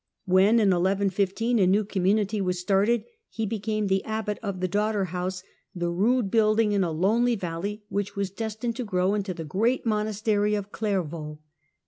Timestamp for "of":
4.41-4.59, 10.55-10.71